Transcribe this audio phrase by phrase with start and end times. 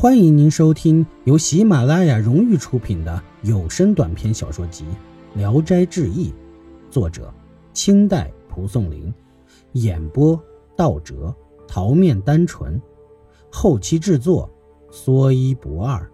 [0.00, 4.82] 欢迎您收听由喜马拉雅荣誉出品的有声短篇小说集
[5.38, 6.30] 《聊斋志异》，
[6.90, 7.30] 作者
[7.74, 9.12] 清代蒲松龄，
[9.72, 10.42] 演播
[10.74, 11.36] 道哲、
[11.68, 12.80] 桃面单纯，
[13.52, 14.50] 后期制作
[14.90, 16.10] 说一不二。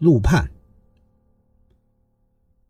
[0.00, 0.50] 陆判，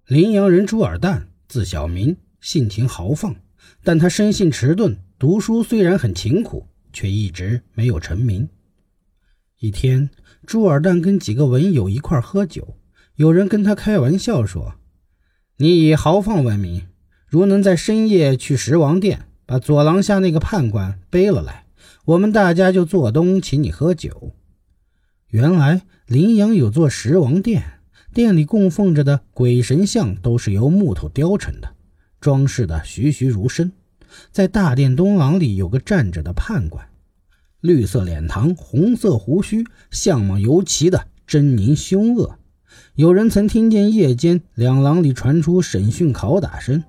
[0.09, 3.35] 临阳人朱尔旦，字小明，性情豪放，
[3.83, 6.67] 但他生性迟钝，读书虽然很勤苦。
[6.95, 8.49] 却一直没有成名。
[9.59, 10.09] 一天，
[10.47, 12.77] 朱尔旦跟几个文友一块喝酒，
[13.17, 14.77] 有人跟他开玩笑说
[15.59, 16.87] ：“你以豪放闻名，
[17.27, 21.67] 如能在深夜去十王殿，把左廊下那个判官背了来，
[22.07, 24.35] 我们大家就做东请你喝酒。”
[25.29, 27.81] 原来临阳有座十王殿，
[28.13, 31.75] 殿里供奉着的鬼神像都是由木头雕成的，
[32.21, 33.73] 装饰的栩栩如生。
[34.31, 36.89] 在大殿东廊里有个站着的判官，
[37.65, 42.37] 绿色脸庞，红色胡须，相貌尤其的狰狞凶恶。
[42.95, 46.85] 有人曾听见夜间两廊里传出审讯拷打声，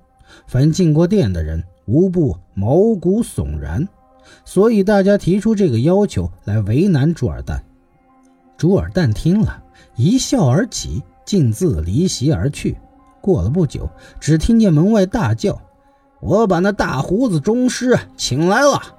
[0.48, 3.88] 凡进过殿的人无不毛骨悚然。
[4.44, 7.62] 所以大家提出这个要求来为难朱尔旦。
[8.58, 9.64] 朱尔旦听了
[9.96, 12.76] 一笑而起，径自离席而去。
[13.22, 15.58] 过了不久，只听见门外大叫。
[16.20, 18.95] 我把那大胡子宗师请来了。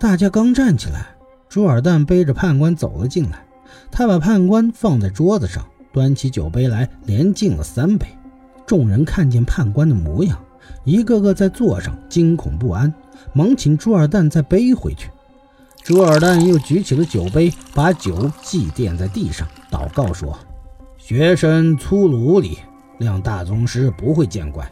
[0.00, 1.08] 大家刚站起来，
[1.46, 3.44] 朱尔旦背着判官走了进来。
[3.90, 8.06] 他把判官放在桌子上，端起酒杯来，连敬了三杯。
[8.66, 10.42] 众人看见判官的模样，
[10.84, 12.90] 一个个在座上惊恐不安，
[13.34, 15.10] 忙请朱尔旦再背回去。
[15.82, 20.34] 朱尔旦又举起了酒杯，把酒祭奠在地上，祷告说
[20.96, 22.56] ：“学生粗鲁无礼，
[23.00, 24.66] 谅大宗师不会见怪。”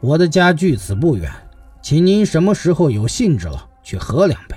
[0.00, 1.32] 我的家距此不远，
[1.80, 4.56] 请您什么时候有兴致了，去喝两杯，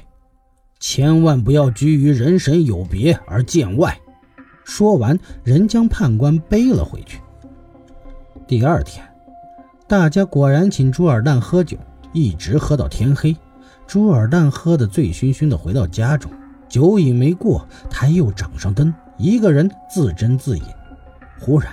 [0.82, 3.96] 千万不要拘于人神有别而见外。
[4.66, 7.19] 说完，人将判官背了回去。
[8.47, 9.06] 第二天，
[9.88, 11.78] 大家果然请朱尔旦喝酒，
[12.14, 13.38] 一直喝到天黑。
[13.86, 16.31] 朱尔旦喝得醉醺醺的，回到家中，
[16.68, 20.63] 酒瘾没过，他又掌上灯，一个人自斟自饮。
[21.40, 21.72] 忽然，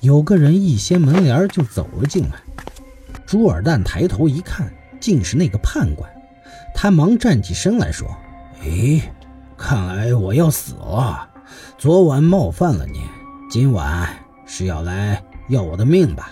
[0.00, 2.40] 有个人一掀门帘就走了进来。
[3.26, 6.10] 朱尔旦抬头一看，竟是那个判官。
[6.74, 8.08] 他忙站起身来说
[8.62, 9.14] ：“哎，
[9.56, 11.28] 看来我要死了。
[11.78, 13.00] 昨晚冒犯了你，
[13.50, 14.08] 今晚
[14.44, 16.30] 是要来要我的命吧？”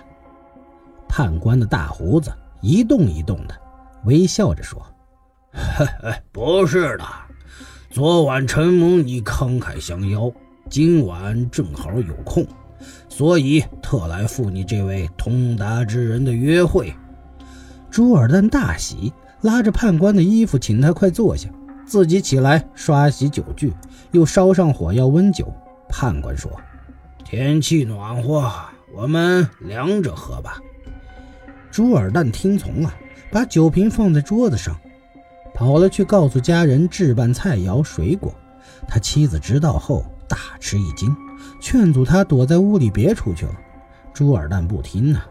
[1.09, 2.31] 判官的大胡子
[2.61, 3.55] 一动一动的，
[4.05, 4.81] 微笑着说
[6.31, 7.05] ：“不是的，
[7.91, 10.31] 昨晚承蒙你慷慨相邀，
[10.69, 12.47] 今晚正好有空。”
[13.09, 16.95] 所以特来赴你这位通达之人的约会。
[17.91, 21.49] 朱尔旦大喜，拉着判官的衣服，请他快坐下，
[21.89, 23.73] 自己起来刷洗酒具，
[24.13, 25.51] 又烧上火药温酒。
[25.89, 26.53] 判官说
[27.25, 28.53] ：“天气暖和，
[28.95, 30.59] 我们凉着喝吧。”
[31.73, 32.95] 朱尔旦听从了，
[33.33, 34.79] 把酒瓶放在桌子上，
[35.55, 38.35] 跑了去告诉家人置办菜肴水果。
[38.87, 41.17] 他妻子知道后大吃一惊。
[41.61, 43.55] 劝阻他躲在屋里别出去了，
[44.13, 45.27] 朱尔旦不听啊，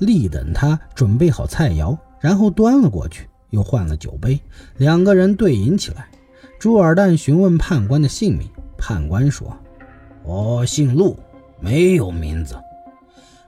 [0.00, 4.40] 立等他准备好菜肴，然后端了过去，又换了酒杯，
[4.76, 6.08] 两个人对饮起来。
[6.58, 9.56] 朱尔旦询问判官的姓名，判官说
[10.24, 11.18] ：“我姓陆，
[11.60, 12.56] 没有名字。”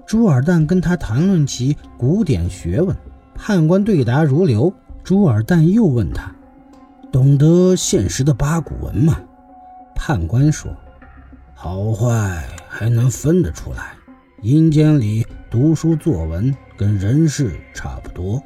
[0.06, 2.96] 朱尔旦跟他谈论起古典学问，
[3.34, 4.72] 判官对答如流。
[5.04, 6.34] 朱尔旦又问他
[7.10, 9.18] ：“懂得现实的八股文吗？”
[9.96, 10.70] 判官说。
[11.54, 13.92] 好坏还能分得出来，
[14.41, 18.42] 阴间里读书作文跟人世差不多。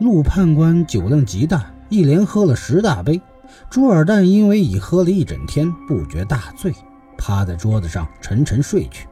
[0.00, 3.20] 陆判官酒量极大，一连喝了十大杯。
[3.68, 6.72] 朱尔旦因为已喝了一整天，不觉大醉，
[7.18, 9.06] 趴在桌子上沉沉睡去。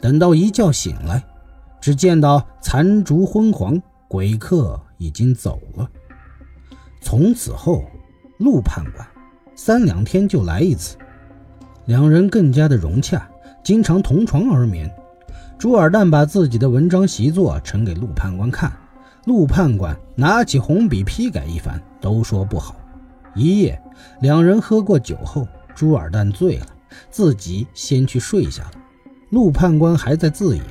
[0.00, 1.22] 等到一觉醒来，
[1.78, 5.86] 只见到残烛昏黄，鬼客已经走了。
[7.02, 7.84] 从此后，
[8.38, 9.06] 陆判官
[9.54, 10.96] 三两天就来一次。
[11.84, 13.28] 两人更加的融洽，
[13.62, 14.90] 经常同床而眠。
[15.58, 18.72] 朱尔旦把自己的文章习作呈给陆判官看，
[19.24, 22.76] 陆判官拿起红笔批改一番，都说不好。
[23.34, 23.80] 一夜，
[24.20, 26.66] 两人喝过酒后，朱尔旦醉了，
[27.10, 28.72] 自己先去睡下了。
[29.30, 30.62] 陆判官还在自饮。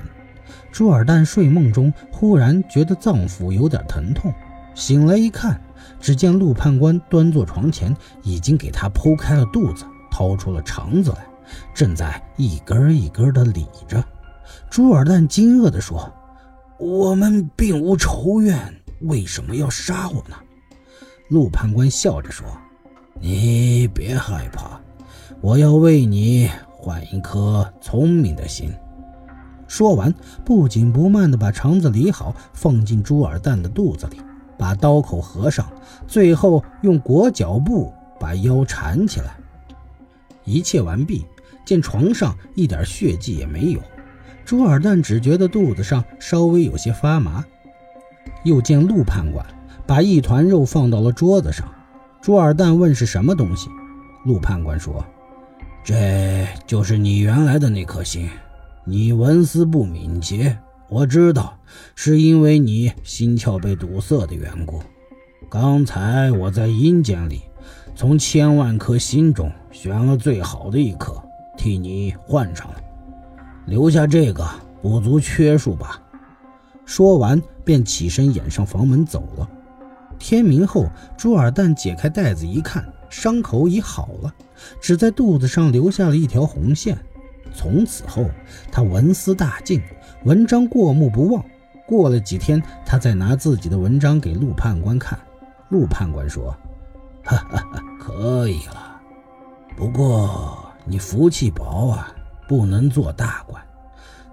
[0.71, 4.33] 朱尔旦睡梦中忽然觉得脏腑有点疼痛，
[4.75, 5.59] 醒来一看，
[5.99, 9.85] 只见陆判官端坐床前，已经给他剖开了肚子。
[10.11, 11.25] 掏出了肠子来，
[11.73, 14.03] 正在一根一根的理着。
[14.69, 16.11] 朱尔旦惊愕地说
[16.79, 20.35] ：“我们并无仇怨，为什么要杀我呢？”
[21.29, 22.47] 陆判官笑着说
[23.19, 24.79] ：“你别害怕，
[25.41, 28.73] 我要为你换一颗聪明的心。”
[29.67, 30.11] 说完，
[30.43, 34.17] 不紧不慢地把肠子理好，放进朱尔蛋的肚子里，
[34.57, 35.71] 把刀口合上，
[36.07, 39.37] 最后用裹脚布把腰缠起来。
[40.43, 41.23] 一切完毕，
[41.63, 43.79] 见床上一点血迹也没有，
[44.49, 47.45] 朱尔蛋只觉得肚子上稍微有些发麻。
[48.43, 49.45] 又见陆判官
[49.85, 51.71] 把一团肉放到了桌子上，
[52.19, 53.69] 朱尔蛋问是什么东西，
[54.25, 55.05] 陆判官说
[55.85, 58.27] ：“这就是你原来的那颗心。”
[58.85, 60.57] 你文思不敏捷，
[60.89, 61.55] 我知道
[61.93, 64.81] 是因为你心窍被堵塞的缘故。
[65.47, 67.43] 刚才我在阴间里，
[67.95, 71.21] 从千万颗心中选了最好的一颗，
[71.55, 72.77] 替你换上了。
[73.65, 74.47] 留下这个，
[74.81, 76.01] 补足缺数吧。
[76.85, 79.49] 说完，便起身掩上房门走了。
[80.17, 84.33] 天明后，朱尔蛋解开袋子一看，伤口已好了，
[84.81, 86.97] 只在肚子上留下了一条红线。
[87.53, 88.29] 从此后，
[88.71, 89.81] 他文思大进，
[90.25, 91.43] 文章过目不忘。
[91.87, 95.17] 过了几天，他再拿自己的文章给陆判官看，
[95.69, 96.55] 陆判官说
[97.23, 99.01] ：“哈哈哈，可以了。
[99.75, 102.13] 不过你福气薄啊，
[102.49, 103.63] 不能做大官，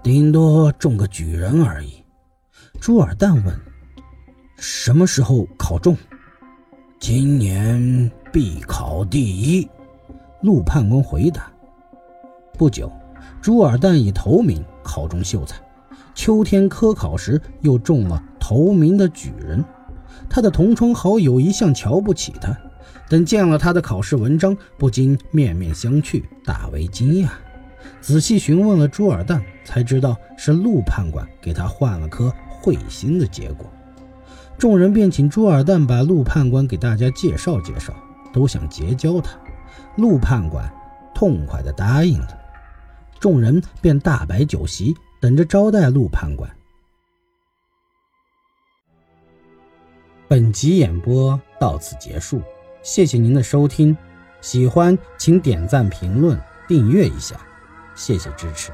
[0.01, 2.03] 顶多中个举人而已。”
[2.81, 3.55] 朱尔旦问
[4.57, 5.95] ：“什么时候考中
[6.99, 9.69] ？”“今年必考第一。”
[10.41, 11.51] 陆判官回答。
[12.57, 12.91] 不久。
[13.39, 15.61] 朱尔旦以头名考中秀才，
[16.15, 19.63] 秋天科考时又中了头名的举人。
[20.27, 22.57] 他的同窗好友一向瞧不起他，
[23.07, 27.29] 等见了他的考试文章，不禁面面相觑，大为惊讶。
[28.01, 33.65] 仔细询问了朱尔旦，才知道是陆判官给他换了颗彗星的结果。
[34.57, 37.93] 众人便请朱尔旦把陆判官给大家介绍介绍，
[38.33, 39.37] 都想结交他。
[39.97, 40.67] 陆判官
[41.13, 42.39] 痛快地答应了。
[43.19, 46.49] 众人便大摆酒席，等着招待陆判官。
[50.27, 52.41] 本集演播到此结束，
[52.83, 53.95] 谢谢您的收听，
[54.41, 57.39] 喜欢请点赞、评论、订阅一下，
[57.97, 58.71] 谢谢支持。